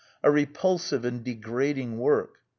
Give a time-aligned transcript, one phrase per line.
[0.23, 2.39] "A repulsive and degrading work."